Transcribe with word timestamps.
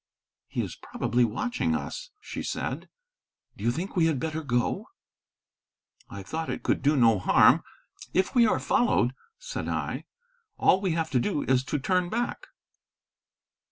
"He 0.47 0.63
is 0.63 0.75
probably 0.75 1.23
watching 1.23 1.75
us," 1.75 2.09
she 2.19 2.41
said. 2.41 2.89
"Do 3.55 3.63
you 3.63 3.69
think 3.71 3.95
we 3.95 4.07
had 4.07 4.19
better 4.19 4.41
go?" 4.41 4.87
I 6.09 6.23
thought 6.23 6.49
it 6.49 6.63
could 6.63 6.81
do 6.81 6.95
no 6.95 7.19
harm. 7.19 7.61
"If 8.11 8.33
we 8.33 8.47
are 8.47 8.59
followed," 8.59 9.13
said 9.37 9.67
I, 9.69 10.05
"all 10.57 10.81
we 10.81 10.93
have 10.93 11.11
to 11.11 11.19
do 11.19 11.43
is 11.43 11.63
to 11.65 11.77
turn 11.77 12.09
back." 12.09 12.47